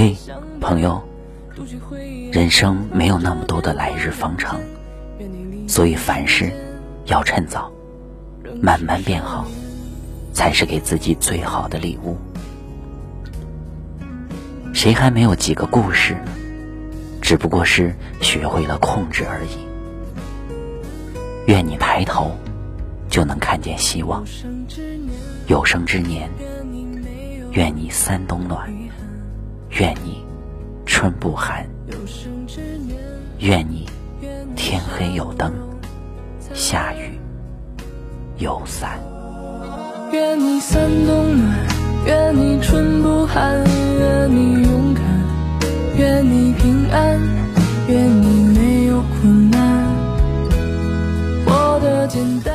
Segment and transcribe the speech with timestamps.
[0.00, 0.16] 嘿，
[0.62, 1.02] 朋友，
[2.32, 4.58] 人生没有那么多的来日方长，
[5.68, 6.50] 所以凡事
[7.04, 7.70] 要趁早，
[8.62, 9.46] 慢慢变好，
[10.32, 12.16] 才是给自己最好的礼物。
[14.72, 16.32] 谁还没有几个故事呢？
[17.20, 19.58] 只不过是学会了控制而已。
[21.46, 22.34] 愿你抬头
[23.10, 24.24] 就能看见希望，
[25.46, 26.30] 有生之年，
[27.52, 28.66] 愿你三冬暖，
[29.78, 30.24] 愿你
[30.84, 31.64] 春不寒，
[33.38, 33.86] 愿你
[34.56, 35.52] 天黑有灯，
[36.52, 37.18] 下雨。
[38.38, 38.98] 有伞。
[40.12, 41.66] 愿你三冬暖，
[42.04, 43.62] 愿你春不寒，
[43.98, 45.04] 愿你勇敢，
[45.96, 47.20] 愿你平安，
[47.86, 49.60] 愿你没有困难。
[51.46, 52.49] 我的简单。